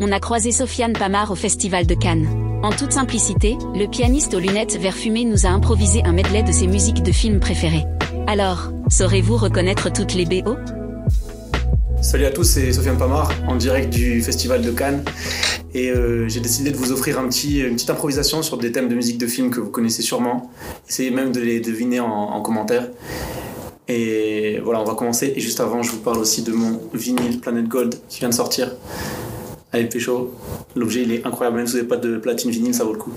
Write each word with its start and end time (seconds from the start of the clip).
on 0.00 0.12
a 0.12 0.20
croisé 0.20 0.52
Sofiane 0.52 0.92
Pamar 0.92 1.30
au 1.30 1.34
Festival 1.34 1.86
de 1.86 1.94
Cannes. 1.94 2.26
En 2.62 2.70
toute 2.70 2.92
simplicité, 2.92 3.56
le 3.74 3.86
pianiste 3.86 4.34
aux 4.34 4.38
lunettes 4.38 4.78
vert 4.78 4.94
fumé 4.94 5.24
nous 5.24 5.46
a 5.46 5.50
improvisé 5.50 6.02
un 6.04 6.12
medley 6.12 6.42
de 6.42 6.52
ses 6.52 6.66
musiques 6.66 7.02
de 7.02 7.12
films 7.12 7.40
préférées. 7.40 7.84
Alors, 8.26 8.72
saurez-vous 8.90 9.36
reconnaître 9.36 9.92
toutes 9.92 10.14
les 10.14 10.24
BO 10.24 10.56
Salut 12.02 12.26
à 12.26 12.30
tous, 12.30 12.44
c'est 12.44 12.72
Sofiane 12.72 12.98
Pamar 12.98 13.30
en 13.48 13.56
direct 13.56 13.92
du 13.92 14.20
Festival 14.22 14.62
de 14.62 14.70
Cannes. 14.70 15.02
Et 15.74 15.90
euh, 15.90 16.28
j'ai 16.28 16.40
décidé 16.40 16.70
de 16.70 16.76
vous 16.76 16.92
offrir 16.92 17.18
une 17.18 17.28
petite 17.28 17.90
improvisation 17.90 18.42
sur 18.42 18.58
des 18.58 18.72
thèmes 18.72 18.88
de 18.88 18.94
musique 18.94 19.18
de 19.18 19.26
films 19.26 19.50
que 19.50 19.60
vous 19.60 19.70
connaissez 19.70 20.02
sûrement. 20.02 20.50
Essayez 20.88 21.10
même 21.10 21.32
de 21.32 21.40
les 21.40 21.60
deviner 21.60 22.00
en, 22.00 22.06
en 22.06 22.40
commentaire. 22.42 22.88
Et 23.88 24.58
voilà, 24.64 24.80
on 24.80 24.84
va 24.84 24.94
commencer. 24.94 25.32
Et 25.36 25.40
juste 25.40 25.60
avant, 25.60 25.82
je 25.82 25.90
vous 25.92 25.98
parle 25.98 26.18
aussi 26.18 26.42
de 26.42 26.52
mon 26.52 26.80
vinyle 26.92 27.40
Planet 27.40 27.66
Gold 27.66 27.94
qui 28.08 28.20
vient 28.20 28.28
de 28.28 28.34
sortir. 28.34 28.72
Allez, 29.76 29.88
Pécho, 29.88 30.32
l'objet 30.74 31.02
il 31.02 31.12
est 31.12 31.26
incroyable. 31.26 31.58
Même 31.58 31.66
si 31.66 31.72
vous 31.72 31.78
n'avez 31.80 31.88
pas 31.88 31.98
de 31.98 32.16
platine 32.16 32.50
vinyle, 32.50 32.72
ça 32.72 32.84
vaut 32.84 32.94
le 32.94 32.98
coup. 32.98 33.12